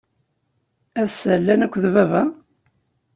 [1.03, 2.21] Ass-a, llan akked baba?